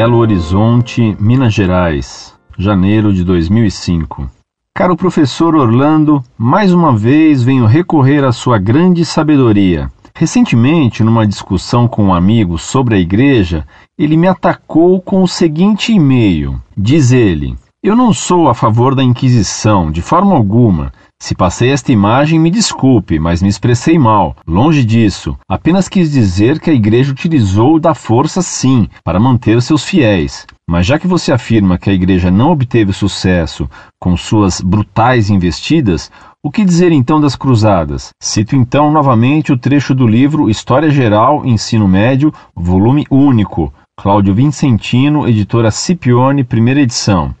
Belo 0.00 0.16
Horizonte, 0.16 1.14
Minas 1.20 1.52
Gerais, 1.52 2.34
janeiro 2.56 3.12
de 3.12 3.22
2005. 3.22 4.30
Caro 4.74 4.96
professor 4.96 5.54
Orlando, 5.54 6.24
mais 6.38 6.72
uma 6.72 6.96
vez 6.96 7.42
venho 7.42 7.66
recorrer 7.66 8.24
à 8.24 8.32
sua 8.32 8.56
grande 8.56 9.04
sabedoria. 9.04 9.92
Recentemente, 10.14 11.04
numa 11.04 11.26
discussão 11.26 11.86
com 11.86 12.04
um 12.04 12.14
amigo 12.14 12.56
sobre 12.56 12.94
a 12.94 12.98
igreja, 12.98 13.66
ele 13.98 14.16
me 14.16 14.26
atacou 14.26 15.02
com 15.02 15.22
o 15.22 15.28
seguinte 15.28 15.92
e-mail. 15.92 16.58
Diz 16.74 17.12
ele: 17.12 17.54
Eu 17.82 17.94
não 17.94 18.10
sou 18.10 18.48
a 18.48 18.54
favor 18.54 18.94
da 18.94 19.04
Inquisição, 19.04 19.90
de 19.90 20.00
forma 20.00 20.34
alguma. 20.34 20.94
Se 21.22 21.34
passei 21.34 21.70
esta 21.70 21.92
imagem, 21.92 22.40
me 22.40 22.50
desculpe, 22.50 23.18
mas 23.18 23.42
me 23.42 23.48
expressei 23.48 23.98
mal. 23.98 24.34
Longe 24.46 24.82
disso. 24.82 25.36
Apenas 25.46 25.86
quis 25.86 26.10
dizer 26.10 26.58
que 26.58 26.70
a 26.70 26.72
igreja 26.72 27.12
utilizou 27.12 27.78
da 27.78 27.94
força, 27.94 28.40
sim, 28.40 28.88
para 29.04 29.20
manter 29.20 29.60
seus 29.60 29.84
fiéis. 29.84 30.46
Mas 30.68 30.86
já 30.86 30.98
que 30.98 31.06
você 31.06 31.30
afirma 31.30 31.76
que 31.76 31.90
a 31.90 31.92
igreja 31.92 32.30
não 32.30 32.50
obteve 32.50 32.92
sucesso 32.94 33.68
com 34.00 34.16
suas 34.16 34.62
brutais 34.62 35.28
investidas, 35.28 36.10
o 36.42 36.50
que 36.50 36.64
dizer 36.64 36.90
então 36.90 37.20
das 37.20 37.36
cruzadas? 37.36 38.08
Cito 38.20 38.56
então 38.56 38.90
novamente 38.90 39.52
o 39.52 39.58
trecho 39.58 39.94
do 39.94 40.06
livro 40.06 40.48
História 40.48 40.88
Geral, 40.88 41.44
Ensino 41.44 41.86
Médio, 41.86 42.32
volume 42.56 43.06
único, 43.10 43.70
Cláudio 43.94 44.34
Vincentino, 44.34 45.28
editora 45.28 45.70
Scipione, 45.70 46.44
primeira 46.44 46.80
edição. 46.80 47.34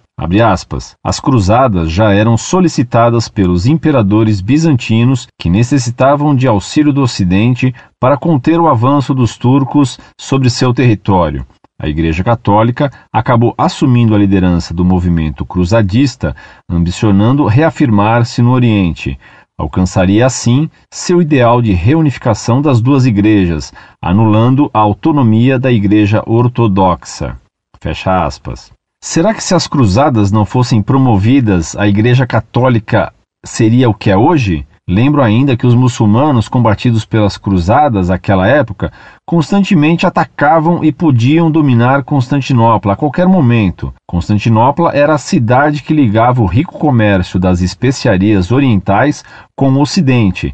Aspas, 0.44 0.94
As 1.02 1.18
cruzadas 1.18 1.90
já 1.90 2.12
eram 2.12 2.36
solicitadas 2.36 3.26
pelos 3.26 3.66
imperadores 3.66 4.42
bizantinos 4.42 5.26
que 5.38 5.48
necessitavam 5.48 6.34
de 6.36 6.46
auxílio 6.46 6.92
do 6.92 7.00
Ocidente 7.00 7.74
para 7.98 8.18
conter 8.18 8.60
o 8.60 8.68
avanço 8.68 9.14
dos 9.14 9.38
turcos 9.38 9.98
sobre 10.20 10.50
seu 10.50 10.74
território. 10.74 11.46
A 11.82 11.88
Igreja 11.88 12.22
Católica 12.22 12.90
acabou 13.10 13.54
assumindo 13.56 14.14
a 14.14 14.18
liderança 14.18 14.74
do 14.74 14.84
movimento 14.84 15.46
cruzadista, 15.46 16.36
ambicionando 16.68 17.46
reafirmar-se 17.46 18.42
no 18.42 18.50
Oriente. 18.50 19.18
Alcançaria 19.56 20.26
assim 20.26 20.68
seu 20.92 21.22
ideal 21.22 21.62
de 21.62 21.72
reunificação 21.72 22.60
das 22.60 22.82
duas 22.82 23.06
igrejas, 23.06 23.72
anulando 24.02 24.70
a 24.74 24.78
autonomia 24.78 25.58
da 25.58 25.72
Igreja 25.72 26.22
Ortodoxa. 26.26 27.38
Fecha 27.80 28.24
aspas. 28.26 28.70
Será 29.02 29.32
que 29.32 29.42
se 29.42 29.54
as 29.54 29.66
cruzadas 29.66 30.30
não 30.30 30.44
fossem 30.44 30.82
promovidas, 30.82 31.74
a 31.74 31.88
Igreja 31.88 32.26
Católica 32.26 33.10
seria 33.42 33.88
o 33.88 33.94
que 33.94 34.10
é 34.10 34.16
hoje? 34.16 34.66
Lembro 34.86 35.22
ainda 35.22 35.56
que 35.56 35.66
os 35.66 35.74
muçulmanos 35.74 36.48
combatidos 36.48 37.06
pelas 37.06 37.38
cruzadas 37.38 38.10
naquela 38.10 38.46
época 38.46 38.92
constantemente 39.26 40.04
atacavam 40.04 40.84
e 40.84 40.92
podiam 40.92 41.50
dominar 41.50 42.04
Constantinopla 42.04 42.92
a 42.92 42.96
qualquer 42.96 43.26
momento. 43.26 43.94
Constantinopla 44.06 44.90
era 44.92 45.14
a 45.14 45.18
cidade 45.18 45.82
que 45.82 45.94
ligava 45.94 46.42
o 46.42 46.46
rico 46.46 46.78
comércio 46.78 47.40
das 47.40 47.62
especiarias 47.62 48.52
orientais 48.52 49.24
com 49.56 49.70
o 49.72 49.80
Ocidente. 49.80 50.52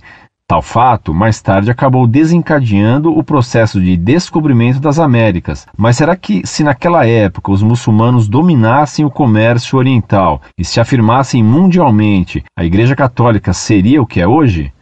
Tal 0.48 0.62
fato, 0.62 1.12
mais 1.12 1.42
tarde, 1.42 1.72
acabou 1.72 2.06
desencadeando 2.06 3.10
o 3.10 3.24
processo 3.24 3.80
de 3.80 3.96
descobrimento 3.96 4.78
das 4.78 5.00
Américas. 5.00 5.66
Mas 5.76 5.96
será 5.96 6.14
que, 6.14 6.46
se 6.46 6.62
naquela 6.62 7.04
época 7.04 7.50
os 7.50 7.64
muçulmanos 7.64 8.28
dominassem 8.28 9.04
o 9.04 9.10
comércio 9.10 9.76
oriental 9.76 10.40
e 10.56 10.64
se 10.64 10.78
afirmassem 10.78 11.42
mundialmente, 11.42 12.44
a 12.56 12.64
Igreja 12.64 12.94
Católica 12.94 13.52
seria 13.52 14.00
o 14.00 14.06
que 14.06 14.20
é 14.20 14.28
hoje? 14.28 14.72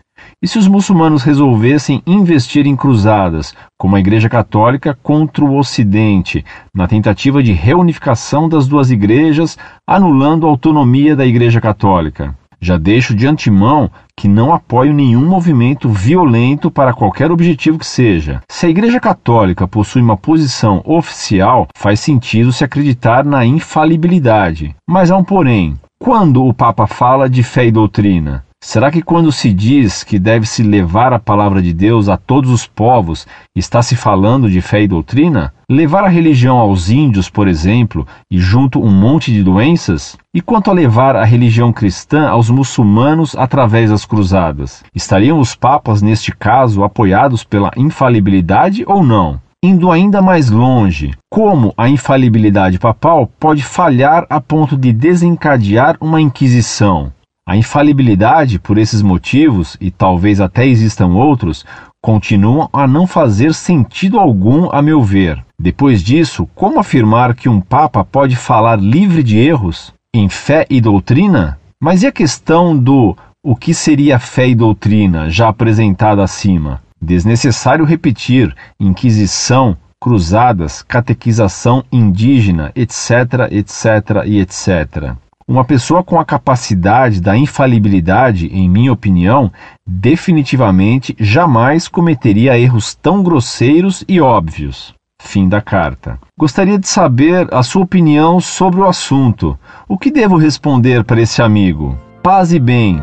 E 0.43 0.47
se 0.47 0.59
os 0.59 0.69
muçulmanos 0.69 1.23
resolvessem 1.23 2.03
investir 2.07 2.67
em 2.67 2.77
cruzadas, 2.77 3.55
como 3.79 3.97
a 3.97 4.01
Igreja 4.01 4.29
Católica 4.29 4.99
contra 5.03 5.43
o 5.43 5.57
Ocidente, 5.57 6.45
na 6.75 6.87
tentativa 6.87 7.43
de 7.43 7.53
reunificação 7.53 8.51
das 8.51 8.69
duas 8.69 8.91
igrejas, 8.91 9.57
anulando 9.87 10.47
a 10.47 10.51
autonomia 10.51 11.17
da 11.17 11.25
Igreja 11.25 11.59
Católica? 11.59 12.37
Já 12.61 12.77
deixo 12.77 13.15
de 13.15 13.27
antemão 13.27 13.91
que 14.17 14.29
não 14.29 14.53
apoio 14.55 14.93
nenhum 14.93 15.27
movimento 15.27 15.89
violento 15.89 16.71
para 16.71 16.95
qualquer 16.95 17.31
objetivo 17.31 17.79
que 17.79 17.87
seja. 17.87 18.41
Se 18.49 18.67
a 18.67 18.69
Igreja 18.69 19.01
Católica 19.01 19.67
possui 19.67 20.03
uma 20.03 20.17
posição 20.17 20.83
oficial, 20.85 21.67
faz 21.77 22.01
sentido 22.01 22.53
se 22.53 22.65
acreditar 22.65 23.25
na 23.25 23.45
infalibilidade. 23.45 24.75
Mas 24.89 25.11
há 25.11 25.17
um 25.17 25.25
porém. 25.25 25.75
Quando 25.99 26.45
o 26.45 26.53
Papa 26.53 26.87
fala 26.87 27.31
de 27.31 27.43
fé 27.43 27.67
e 27.67 27.73
doutrina, 27.73 28.44
Será 28.67 28.91
que 28.91 29.03
quando 29.03 29.31
se 29.31 29.53
diz 29.53 30.03
que 30.03 30.19
deve-se 30.19 30.63
levar 30.63 31.13
a 31.13 31.19
palavra 31.19 31.61
de 31.61 31.71
Deus 31.71 32.09
a 32.09 32.17
todos 32.17 32.51
os 32.51 32.67
povos, 32.67 33.27
está 33.55 33.83
se 33.83 33.95
falando 33.95 34.49
de 34.49 34.63
fé 34.63 34.83
e 34.83 34.89
doutrina? 34.89 35.53
Levar 35.71 36.03
a 36.03 36.09
religião 36.09 36.57
aos 36.57 36.89
índios, 36.89 37.29
por 37.29 37.47
exemplo, 37.47 38.07
e 38.31 38.39
junto 38.39 38.83
um 38.83 38.91
monte 38.91 39.31
de 39.31 39.45
doenças? 39.45 40.17
E 40.33 40.41
quanto 40.41 40.71
a 40.71 40.75
levar 40.75 41.15
a 41.15 41.25
religião 41.25 41.75
cristã 41.75 42.27
aos 42.27 42.49
muçulmanos 42.49 43.37
através 43.37 43.91
das 43.91 44.07
cruzadas? 44.07 44.83
Estariam 44.95 45.39
os 45.39 45.55
papas, 45.55 46.01
neste 46.01 46.33
caso, 46.33 46.83
apoiados 46.83 47.45
pela 47.45 47.71
infalibilidade 47.77 48.83
ou 48.87 49.05
não? 49.05 49.39
Indo 49.63 49.93
ainda 49.93 50.23
mais 50.23 50.49
longe, 50.49 51.13
como 51.31 51.75
a 51.77 51.87
infalibilidade 51.87 52.79
papal 52.79 53.31
pode 53.39 53.63
falhar 53.63 54.27
a 54.31 54.41
ponto 54.41 54.75
de 54.75 54.91
desencadear 54.91 55.99
uma 56.01 56.19
inquisição? 56.19 57.13
A 57.47 57.57
infalibilidade, 57.57 58.59
por 58.59 58.79
esses 58.79 59.03
motivos, 59.03 59.77
e 59.79 59.91
talvez 59.91 60.41
até 60.41 60.67
existam 60.67 61.09
outros, 61.09 61.65
continuam 62.03 62.71
a 62.73 62.87
não 62.87 63.07
fazer 63.07 63.53
sentido 63.53 64.19
algum, 64.19 64.71
a 64.73 64.81
meu 64.81 65.03
ver. 65.03 65.45
Depois 65.59 66.03
disso, 66.03 66.49
como 66.55 66.81
afirmar 66.81 67.35
que 67.35 67.49
um 67.49 67.61
Papa 67.61 68.05
pode 68.05 68.35
falar 68.35 68.77
livre 68.77 69.23
de 69.23 69.39
erros 69.39 69.93
em 70.15 70.29
fé 70.29 70.67
e 70.71 70.81
doutrina? 70.81 71.59
Mas 71.79 72.03
e 72.03 72.07
a 72.07 72.13
questão 72.13 72.77
do 72.77 73.15
o 73.43 73.55
que 73.55 73.75
seria 73.75 74.19
fé 74.19 74.49
e 74.49 74.55
doutrina, 74.55 75.29
já 75.29 75.49
apresentada 75.49 76.23
acima? 76.23 76.83
Desnecessário 77.01 77.85
repetir: 77.85 78.55
Inquisição, 78.81 79.77
cruzadas, 80.01 80.83
catequização 80.83 81.85
indígena, 81.93 82.73
etc., 82.75 83.51
etc. 83.51 84.25
e 84.25 84.41
etc. 84.41 85.15
Uma 85.47 85.63
pessoa 85.63 86.03
com 86.03 86.19
a 86.19 86.25
capacidade 86.25 87.21
da 87.21 87.37
infalibilidade, 87.37 88.47
em 88.47 88.67
minha 88.69 88.93
opinião, 88.93 89.53
definitivamente 89.87 91.15
jamais 91.21 91.87
cometeria 91.87 92.59
erros 92.59 92.95
tão 92.95 93.23
grosseiros 93.23 94.03
e 94.09 94.23
óbvios. 94.23 94.95
Fim 95.21 95.47
da 95.47 95.61
carta. 95.61 96.19
Gostaria 96.39 96.79
de 96.79 96.89
saber 96.89 97.47
a 97.53 97.63
sua 97.63 97.83
opinião 97.83 98.41
sobre 98.41 98.81
o 98.81 98.87
assunto. 98.87 99.59
O 99.87 99.99
que 99.99 100.11
devo 100.11 100.37
responder 100.39 101.05
para 101.05 101.21
esse 101.21 101.43
amigo? 101.43 101.99
Paz 102.23 102.53
e 102.53 102.59
bem. 102.59 103.01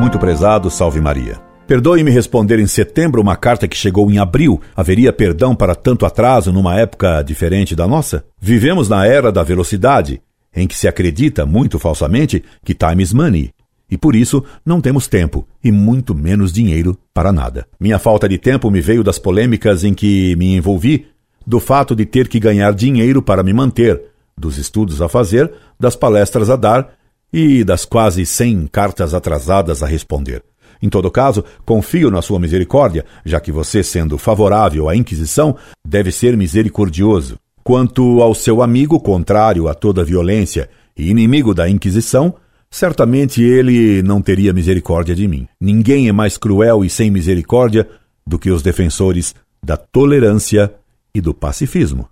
Muito 0.00 0.18
prezado, 0.20 0.70
salve 0.70 1.00
Maria. 1.00 1.45
Perdoe-me 1.66 2.12
responder 2.12 2.60
em 2.60 2.66
setembro 2.68 3.20
uma 3.20 3.34
carta 3.34 3.66
que 3.66 3.76
chegou 3.76 4.08
em 4.08 4.18
abril. 4.18 4.60
Haveria 4.76 5.12
perdão 5.12 5.52
para 5.52 5.74
tanto 5.74 6.06
atraso 6.06 6.52
numa 6.52 6.78
época 6.78 7.22
diferente 7.22 7.74
da 7.74 7.88
nossa? 7.88 8.24
Vivemos 8.40 8.88
na 8.88 9.04
era 9.04 9.32
da 9.32 9.42
velocidade, 9.42 10.22
em 10.54 10.68
que 10.68 10.76
se 10.76 10.86
acredita, 10.86 11.44
muito 11.44 11.76
falsamente, 11.76 12.44
que 12.64 12.72
time 12.72 13.02
is 13.02 13.12
money. 13.12 13.50
E 13.90 13.98
por 13.98 14.14
isso 14.14 14.44
não 14.64 14.80
temos 14.80 15.08
tempo 15.08 15.46
e 15.62 15.72
muito 15.72 16.14
menos 16.14 16.52
dinheiro 16.52 16.96
para 17.12 17.32
nada. 17.32 17.66
Minha 17.80 17.98
falta 17.98 18.28
de 18.28 18.38
tempo 18.38 18.70
me 18.70 18.80
veio 18.80 19.02
das 19.02 19.18
polêmicas 19.18 19.82
em 19.82 19.92
que 19.92 20.36
me 20.36 20.54
envolvi, 20.54 21.06
do 21.44 21.58
fato 21.58 21.96
de 21.96 22.06
ter 22.06 22.28
que 22.28 22.38
ganhar 22.38 22.74
dinheiro 22.74 23.20
para 23.20 23.42
me 23.42 23.52
manter, 23.52 24.00
dos 24.38 24.56
estudos 24.56 25.02
a 25.02 25.08
fazer, 25.08 25.52
das 25.80 25.96
palestras 25.96 26.48
a 26.48 26.54
dar 26.54 26.94
e 27.32 27.64
das 27.64 27.84
quase 27.84 28.24
cem 28.24 28.68
cartas 28.68 29.14
atrasadas 29.14 29.82
a 29.82 29.86
responder. 29.86 30.42
Em 30.82 30.88
todo 30.88 31.10
caso, 31.10 31.44
confio 31.64 32.10
na 32.10 32.22
sua 32.22 32.38
misericórdia, 32.38 33.04
já 33.24 33.40
que 33.40 33.52
você, 33.52 33.82
sendo 33.82 34.18
favorável 34.18 34.88
à 34.88 34.96
Inquisição, 34.96 35.56
deve 35.86 36.12
ser 36.12 36.36
misericordioso. 36.36 37.38
Quanto 37.62 38.22
ao 38.22 38.34
seu 38.34 38.62
amigo 38.62 39.00
contrário 39.00 39.68
a 39.68 39.74
toda 39.74 40.04
violência 40.04 40.68
e 40.96 41.10
inimigo 41.10 41.52
da 41.54 41.68
Inquisição, 41.68 42.34
certamente 42.70 43.42
ele 43.42 44.02
não 44.02 44.20
teria 44.20 44.52
misericórdia 44.52 45.14
de 45.14 45.26
mim. 45.26 45.48
Ninguém 45.60 46.08
é 46.08 46.12
mais 46.12 46.36
cruel 46.36 46.84
e 46.84 46.90
sem 46.90 47.10
misericórdia 47.10 47.88
do 48.26 48.38
que 48.38 48.50
os 48.50 48.62
defensores 48.62 49.34
da 49.62 49.76
tolerância 49.76 50.72
e 51.14 51.20
do 51.20 51.32
pacifismo. 51.32 52.08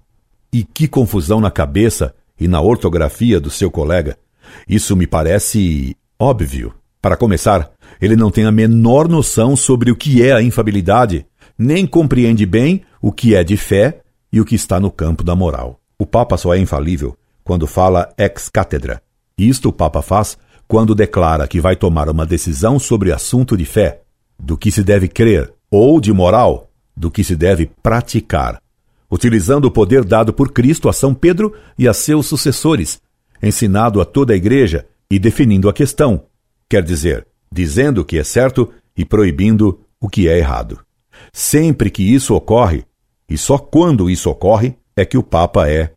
E 0.52 0.64
que 0.64 0.88
confusão 0.88 1.40
na 1.40 1.50
cabeça 1.50 2.14
e 2.38 2.48
na 2.48 2.60
ortografia 2.60 3.38
do 3.40 3.50
seu 3.50 3.70
colega. 3.70 4.16
Isso 4.68 4.96
me 4.96 5.06
parece 5.06 5.96
óbvio. 6.18 6.74
Para 7.04 7.18
começar, 7.18 7.70
ele 8.00 8.16
não 8.16 8.30
tem 8.30 8.46
a 8.46 8.50
menor 8.50 9.08
noção 9.08 9.54
sobre 9.56 9.90
o 9.90 9.94
que 9.94 10.22
é 10.22 10.32
a 10.32 10.40
infabilidade, 10.40 11.26
nem 11.58 11.86
compreende 11.86 12.46
bem 12.46 12.80
o 12.98 13.12
que 13.12 13.34
é 13.34 13.44
de 13.44 13.58
fé 13.58 14.00
e 14.32 14.40
o 14.40 14.44
que 14.46 14.54
está 14.54 14.80
no 14.80 14.90
campo 14.90 15.22
da 15.22 15.36
moral. 15.36 15.78
O 15.98 16.06
Papa 16.06 16.38
só 16.38 16.54
é 16.54 16.58
infalível 16.58 17.14
quando 17.44 17.66
fala 17.66 18.08
ex 18.16 18.48
cátedra. 18.48 19.02
Isto 19.36 19.68
o 19.68 19.72
Papa 19.72 20.00
faz 20.00 20.38
quando 20.66 20.94
declara 20.94 21.46
que 21.46 21.60
vai 21.60 21.76
tomar 21.76 22.08
uma 22.08 22.24
decisão 22.24 22.78
sobre 22.78 23.12
assunto 23.12 23.54
de 23.54 23.66
fé, 23.66 24.00
do 24.42 24.56
que 24.56 24.70
se 24.70 24.82
deve 24.82 25.06
crer, 25.06 25.52
ou 25.70 26.00
de 26.00 26.10
moral, 26.10 26.70
do 26.96 27.10
que 27.10 27.22
se 27.22 27.36
deve 27.36 27.70
praticar, 27.82 28.62
utilizando 29.10 29.66
o 29.66 29.70
poder 29.70 30.06
dado 30.06 30.32
por 30.32 30.52
Cristo 30.52 30.88
a 30.88 30.92
São 30.94 31.12
Pedro 31.12 31.54
e 31.78 31.86
a 31.86 31.92
seus 31.92 32.24
sucessores, 32.24 32.98
ensinado 33.42 34.00
a 34.00 34.06
toda 34.06 34.32
a 34.32 34.36
igreja 34.36 34.86
e 35.10 35.18
definindo 35.18 35.68
a 35.68 35.72
questão, 35.74 36.22
quer 36.68 36.82
dizer, 36.82 37.26
dizendo 37.50 38.00
o 38.00 38.04
que 38.04 38.18
é 38.18 38.24
certo 38.24 38.70
e 38.96 39.04
proibindo 39.04 39.80
o 40.00 40.08
que 40.08 40.28
é 40.28 40.38
errado. 40.38 40.80
Sempre 41.32 41.90
que 41.90 42.02
isso 42.02 42.34
ocorre, 42.34 42.84
e 43.28 43.38
só 43.38 43.58
quando 43.58 44.10
isso 44.10 44.30
ocorre, 44.30 44.76
é 44.96 45.04
que 45.04 45.16
o 45.16 45.22
Papa 45.22 45.68
é 45.68 45.92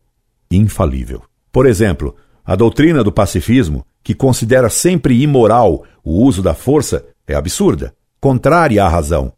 infalível. 0.49 1.21
Por 1.51 1.65
exemplo, 1.65 2.15
a 2.45 2.55
doutrina 2.55 3.03
do 3.03 3.11
pacifismo, 3.11 3.85
que 4.03 4.13
considera 4.13 4.69
sempre 4.69 5.21
imoral 5.21 5.83
o 6.03 6.23
uso 6.23 6.41
da 6.41 6.53
força, 6.53 7.05
é 7.27 7.35
absurda, 7.35 7.93
contrária 8.21 8.83
à 8.83 8.87
razão. 8.87 9.33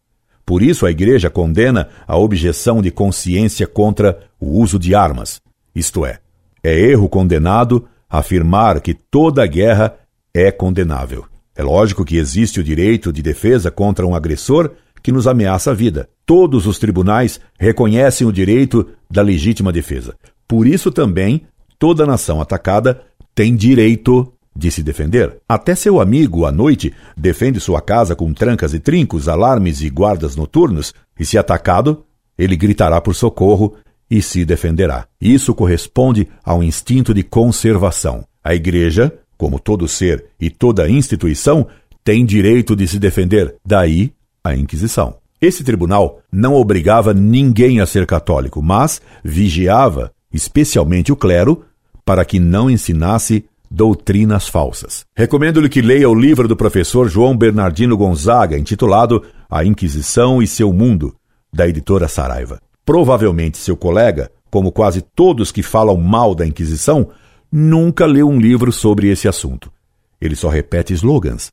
Por 0.46 0.62
isso 0.62 0.86
a 0.86 0.92
Igreja 0.92 1.30
condena 1.30 1.90
a 2.08 2.18
objeção 2.18 2.82
de 2.82 2.92
consciência 2.92 3.66
contra 3.68 4.20
o 4.40 4.60
uso 4.60 4.78
de 4.78 4.94
armas. 4.94 5.42
Isto 5.76 6.06
é, 6.06 6.20
é 6.64 6.78
erro 6.78 7.10
condenado 7.10 7.88
afirmar 8.10 8.82
que 8.82 8.94
toda 8.94 9.46
guerra 9.46 9.96
é 10.34 10.52
condenável. 10.52 11.26
É 11.56 11.64
lógico 11.64 12.06
que 12.06 12.18
existe 12.18 12.60
o 12.60 12.64
direito 12.64 13.12
de 13.12 13.22
defesa 13.22 13.70
contra 13.70 14.06
um 14.08 14.16
agressor 14.16 14.72
que 15.02 15.12
nos 15.12 15.28
ameaça 15.28 15.72
a 15.72 15.74
vida. 15.74 16.10
Todos 16.26 16.68
os 16.68 16.78
tribunais 16.80 17.40
reconhecem 17.58 18.26
o 18.26 18.32
direito 18.32 18.88
da 19.10 19.22
legítima 19.22 19.72
defesa. 19.72 20.16
Por 20.48 20.68
isso 20.68 20.92
também 20.92 21.44
toda 21.78 22.06
nação 22.06 22.42
atacada 22.42 23.02
tem 23.34 23.56
direito 23.56 24.32
de 24.56 24.70
se 24.70 24.84
defender. 24.84 25.38
Até 25.48 25.74
seu 25.76 26.02
amigo, 26.02 26.46
à 26.46 26.52
noite, 26.52 26.94
defende 27.16 27.60
sua 27.60 27.82
casa 27.82 28.16
com 28.16 28.34
trancas 28.34 28.74
e 28.74 28.80
trincos, 28.80 29.28
alarmes 29.28 29.82
e 29.82 29.90
guardas 29.90 30.36
noturnos, 30.36 30.94
e 31.18 31.26
se 31.26 31.38
atacado, 31.38 32.04
ele 32.38 32.58
gritará 32.58 33.00
por 33.00 33.16
socorro 33.16 33.76
e 34.10 34.22
se 34.22 34.44
defenderá. 34.44 35.08
Isso 35.22 35.54
corresponde 35.54 36.28
ao 36.44 36.64
instinto 36.64 37.14
de 37.14 37.24
conservação. 37.24 38.26
A 38.44 38.56
Igreja, 38.56 39.14
como 39.40 39.58
todo 39.58 39.88
ser 39.88 40.26
e 40.38 40.50
toda 40.50 40.90
instituição, 40.90 41.66
tem 42.04 42.26
direito 42.26 42.76
de 42.76 42.86
se 42.86 43.00
defender, 43.00 43.56
daí 43.66 44.12
a 44.44 44.54
Inquisição. 44.54 45.16
Esse 45.42 45.64
tribunal 45.64 46.20
não 46.30 46.56
obrigava 46.56 47.14
ninguém 47.14 47.80
a 47.80 47.86
ser 47.86 48.06
católico, 48.06 48.62
mas 48.62 49.02
vigiava, 49.24 50.12
especialmente 50.34 51.14
o 51.14 51.16
clero, 51.16 51.64
para 52.04 52.26
que 52.26 52.38
não 52.38 52.70
ensinasse 52.70 53.46
doutrinas 53.72 54.46
falsas. 54.50 55.06
Recomendo-lhe 55.16 55.70
que 55.70 55.82
leia 55.82 56.10
o 56.10 56.16
livro 56.16 56.46
do 56.46 56.58
professor 56.58 57.08
João 57.08 57.38
Bernardino 57.38 57.96
Gonzaga, 57.96 58.60
intitulado 58.60 59.24
A 59.50 59.64
Inquisição 59.64 60.42
e 60.42 60.48
seu 60.48 60.74
Mundo, 60.74 61.16
da 61.54 61.66
editora 61.66 62.10
Saraiva. 62.10 62.60
Provavelmente 62.84 63.58
seu 63.58 63.78
colega, 63.78 64.30
como 64.52 64.70
quase 64.70 65.02
todos 65.02 65.50
que 65.50 65.64
falam 65.64 65.96
mal 65.96 66.36
da 66.36 66.46
Inquisição, 66.46 67.10
nunca 67.52 68.06
leu 68.06 68.28
um 68.28 68.40
livro 68.40 68.72
sobre 68.72 69.08
esse 69.10 69.28
assunto. 69.28 69.72
Ele 70.20 70.36
só 70.36 70.50
repete 70.50 70.94
slogans. 70.94 71.52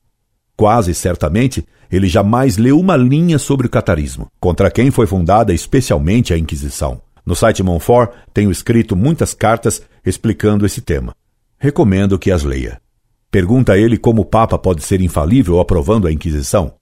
Quase 0.56 0.94
certamente, 0.94 1.66
ele 1.90 2.08
jamais 2.08 2.56
leu 2.56 2.78
uma 2.78 2.96
linha 2.96 3.38
sobre 3.38 3.66
o 3.66 3.70
catarismo, 3.70 4.28
contra 4.40 4.70
quem 4.70 4.90
foi 4.90 5.06
fundada 5.06 5.52
especialmente 5.52 6.32
a 6.32 6.38
Inquisição. 6.38 7.00
No 7.24 7.34
site 7.34 7.62
Monfort 7.62 8.12
tenho 8.32 8.50
escrito 8.50 8.94
muitas 8.96 9.34
cartas 9.34 9.82
explicando 10.04 10.64
esse 10.64 10.80
tema. 10.80 11.14
Recomendo 11.58 12.18
que 12.18 12.30
as 12.30 12.42
leia. 12.42 12.80
Pergunta 13.30 13.72
a 13.72 13.78
ele 13.78 13.98
como 13.98 14.22
o 14.22 14.24
Papa 14.24 14.58
pode 14.58 14.82
ser 14.82 15.00
infalível 15.00 15.58
aprovando 15.60 16.06
a 16.06 16.12
Inquisição, 16.12 16.74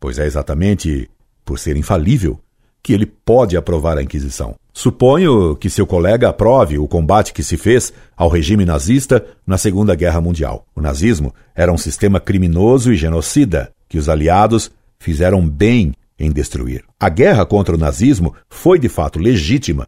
pois 0.00 0.18
é 0.18 0.26
exatamente 0.26 1.08
por 1.44 1.58
ser 1.58 1.76
infalível 1.76 2.38
que 2.82 2.92
ele 2.92 3.06
pode 3.06 3.56
aprovar 3.56 3.96
a 3.96 4.02
Inquisição. 4.02 4.54
Suponho 4.72 5.54
que 5.54 5.68
seu 5.68 5.86
colega 5.86 6.30
aprove 6.30 6.78
o 6.78 6.88
combate 6.88 7.32
que 7.32 7.42
se 7.42 7.56
fez 7.56 7.92
ao 8.16 8.28
regime 8.28 8.64
nazista 8.64 9.24
na 9.46 9.58
Segunda 9.58 9.94
Guerra 9.94 10.20
Mundial. 10.20 10.66
O 10.74 10.80
nazismo 10.80 11.34
era 11.54 11.72
um 11.72 11.78
sistema 11.78 12.18
criminoso 12.18 12.92
e 12.92 12.96
genocida 12.96 13.70
que 13.88 13.98
os 13.98 14.08
aliados 14.08 14.70
fizeram 14.98 15.46
bem 15.46 15.92
em 16.18 16.30
destruir. 16.30 16.82
A 16.98 17.08
guerra 17.08 17.44
contra 17.44 17.74
o 17.74 17.78
nazismo 17.78 18.34
foi 18.48 18.78
de 18.78 18.88
fato 18.88 19.18
legítima, 19.18 19.86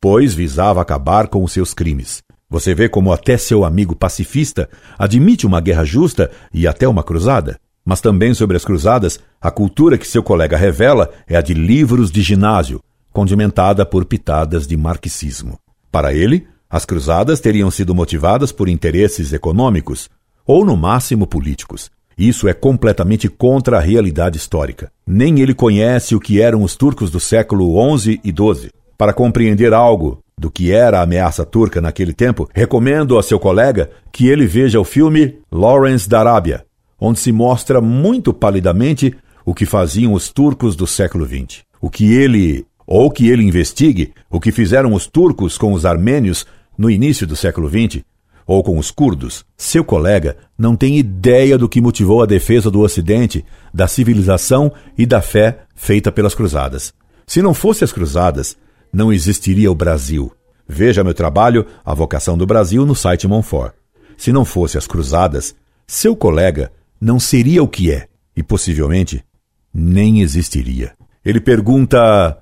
pois 0.00 0.34
visava 0.34 0.82
acabar 0.82 1.28
com 1.28 1.42
os 1.42 1.52
seus 1.52 1.72
crimes. 1.72 2.22
Você 2.48 2.74
vê 2.74 2.88
como 2.88 3.12
até 3.12 3.36
seu 3.36 3.64
amigo 3.64 3.96
pacifista 3.96 4.68
admite 4.98 5.46
uma 5.46 5.60
guerra 5.60 5.84
justa 5.84 6.30
e 6.52 6.66
até 6.66 6.86
uma 6.86 7.02
cruzada? 7.02 7.58
Mas 7.86 8.00
também 8.00 8.34
sobre 8.34 8.56
as 8.56 8.64
cruzadas, 8.64 9.20
a 9.40 9.48
cultura 9.48 9.96
que 9.96 10.08
seu 10.08 10.20
colega 10.20 10.56
revela 10.56 11.08
é 11.28 11.36
a 11.36 11.40
de 11.40 11.54
livros 11.54 12.10
de 12.10 12.20
ginásio, 12.20 12.80
condimentada 13.12 13.86
por 13.86 14.04
pitadas 14.04 14.66
de 14.66 14.76
marxismo. 14.76 15.56
Para 15.92 16.12
ele, 16.12 16.48
as 16.68 16.84
cruzadas 16.84 17.38
teriam 17.38 17.70
sido 17.70 17.94
motivadas 17.94 18.50
por 18.50 18.68
interesses 18.68 19.32
econômicos, 19.32 20.10
ou 20.44 20.64
no 20.64 20.76
máximo 20.76 21.28
políticos. 21.28 21.88
Isso 22.18 22.48
é 22.48 22.52
completamente 22.52 23.28
contra 23.28 23.76
a 23.76 23.80
realidade 23.80 24.36
histórica. 24.36 24.90
Nem 25.06 25.40
ele 25.40 25.54
conhece 25.54 26.16
o 26.16 26.20
que 26.20 26.40
eram 26.40 26.62
os 26.62 26.74
turcos 26.74 27.10
do 27.10 27.20
século 27.20 27.72
XI 27.98 28.20
e 28.24 28.30
XII. 28.30 28.70
Para 28.98 29.12
compreender 29.12 29.72
algo 29.72 30.18
do 30.36 30.50
que 30.50 30.72
era 30.72 30.98
a 30.98 31.02
ameaça 31.02 31.44
turca 31.44 31.80
naquele 31.80 32.12
tempo, 32.12 32.48
recomendo 32.52 33.16
a 33.16 33.22
seu 33.22 33.38
colega 33.38 33.90
que 34.10 34.26
ele 34.28 34.46
veja 34.46 34.80
o 34.80 34.84
filme 34.84 35.38
Lawrence 35.52 36.08
da 36.08 36.20
Arábia, 36.20 36.66
onde 37.00 37.20
se 37.20 37.32
mostra 37.32 37.80
muito 37.80 38.32
palidamente 38.32 39.14
o 39.44 39.54
que 39.54 39.66
faziam 39.66 40.12
os 40.12 40.28
turcos 40.28 40.74
do 40.74 40.86
século 40.86 41.26
XX. 41.26 41.62
O 41.80 41.88
que 41.88 42.12
ele, 42.12 42.66
ou 42.86 43.10
que 43.10 43.28
ele 43.28 43.44
investigue, 43.44 44.12
o 44.30 44.40
que 44.40 44.50
fizeram 44.50 44.92
os 44.92 45.06
turcos 45.06 45.56
com 45.56 45.72
os 45.72 45.86
armênios 45.86 46.46
no 46.76 46.90
início 46.90 47.26
do 47.26 47.36
século 47.36 47.68
XX, 47.68 48.02
ou 48.46 48.62
com 48.62 48.78
os 48.78 48.90
curdos, 48.90 49.44
seu 49.56 49.84
colega 49.84 50.36
não 50.56 50.76
tem 50.76 50.98
ideia 50.98 51.58
do 51.58 51.68
que 51.68 51.80
motivou 51.80 52.22
a 52.22 52.26
defesa 52.26 52.70
do 52.70 52.80
Ocidente, 52.80 53.44
da 53.74 53.88
civilização 53.88 54.72
e 54.96 55.04
da 55.04 55.20
fé 55.20 55.64
feita 55.74 56.12
pelas 56.12 56.34
cruzadas. 56.34 56.94
Se 57.26 57.42
não 57.42 57.52
fosse 57.52 57.82
as 57.82 57.92
cruzadas, 57.92 58.56
não 58.92 59.12
existiria 59.12 59.70
o 59.70 59.74
Brasil. 59.74 60.32
Veja 60.68 61.02
meu 61.02 61.12
trabalho 61.12 61.66
A 61.84 61.92
Vocação 61.92 62.38
do 62.38 62.46
Brasil 62.46 62.86
no 62.86 62.94
site 62.94 63.26
Monfort. 63.26 63.72
Se 64.16 64.32
não 64.32 64.44
fosse 64.44 64.78
as 64.78 64.86
cruzadas, 64.86 65.54
seu 65.86 66.14
colega 66.16 66.72
não 67.00 67.18
seria 67.20 67.62
o 67.62 67.68
que 67.68 67.90
é 67.90 68.08
e 68.36 68.42
possivelmente 68.42 69.24
nem 69.72 70.20
existiria. 70.20 70.94
Ele 71.24 71.40
pergunta: 71.40 72.38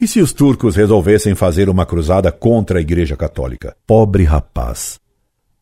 e 0.00 0.08
se 0.08 0.20
os 0.20 0.32
turcos 0.32 0.76
resolvessem 0.76 1.34
fazer 1.34 1.68
uma 1.68 1.86
cruzada 1.86 2.32
contra 2.32 2.78
a 2.78 2.82
Igreja 2.82 3.16
Católica? 3.16 3.76
Pobre 3.86 4.24
rapaz 4.24 5.00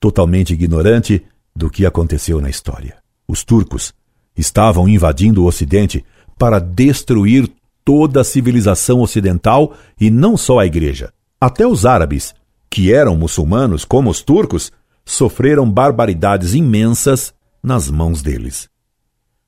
totalmente 0.00 0.54
ignorante 0.54 1.22
do 1.54 1.68
que 1.68 1.84
aconteceu 1.84 2.40
na 2.40 2.48
história. 2.48 2.96
Os 3.28 3.44
turcos 3.44 3.92
estavam 4.34 4.88
invadindo 4.88 5.42
o 5.42 5.46
Ocidente 5.46 6.02
para 6.38 6.58
destruir 6.58 7.52
toda 7.84 8.22
a 8.22 8.24
civilização 8.24 9.00
ocidental 9.00 9.74
e 10.00 10.10
não 10.10 10.38
só 10.38 10.58
a 10.58 10.66
Igreja. 10.66 11.12
Até 11.38 11.66
os 11.66 11.84
árabes, 11.84 12.34
que 12.70 12.92
eram 12.92 13.14
muçulmanos 13.14 13.84
como 13.84 14.08
os 14.08 14.22
turcos, 14.22 14.72
sofreram 15.04 15.70
barbaridades 15.70 16.54
imensas 16.54 17.34
nas 17.62 17.90
mãos 17.90 18.22
deles. 18.22 18.68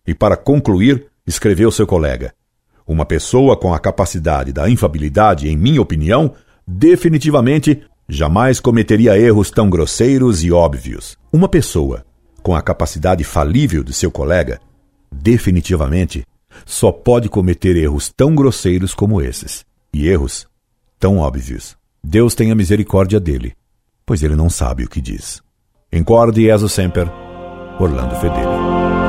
E 0.07 0.15
para 0.15 0.37
concluir, 0.37 1.07
escreveu 1.27 1.71
seu 1.71 1.87
colega: 1.87 2.35
Uma 2.87 3.05
pessoa 3.05 3.57
com 3.57 3.73
a 3.73 3.79
capacidade 3.79 4.53
da 4.53 4.69
infabilidade, 4.69 5.49
em 5.49 5.57
minha 5.57 5.81
opinião, 5.81 6.35
definitivamente 6.67 7.83
jamais 8.09 8.61
cometeria 8.61 9.19
erros 9.19 9.51
tão 9.51 9.71
grosseiros 9.71 10.43
e 10.45 10.53
óbvios. 10.53 11.17
Uma 11.33 11.49
pessoa 11.49 12.05
com 12.43 12.55
a 12.55 12.63
capacidade 12.63 13.23
falível 13.25 13.85
de 13.85 13.93
seu 13.93 14.11
colega, 14.11 14.61
definitivamente, 15.11 16.25
só 16.67 16.93
pode 16.93 17.29
cometer 17.29 17.77
erros 17.77 18.13
tão 18.15 18.35
grosseiros 18.35 18.95
como 18.95 19.23
esses, 19.23 19.65
e 19.93 20.09
erros 20.09 20.47
tão 20.99 21.19
óbvios. 21.19 21.77
Deus 22.03 22.35
tenha 22.35 22.55
misericórdia 22.55 23.21
dele, 23.21 23.55
pois 24.05 24.23
ele 24.23 24.35
não 24.35 24.51
sabe 24.51 24.85
o 24.85 24.89
que 24.89 25.01
diz. 25.01 25.41
Incorde 25.93 26.43
Jesus 26.43 26.73
Semper, 26.73 27.09
Orlando 27.79 28.15
Fedeli. 28.17 29.02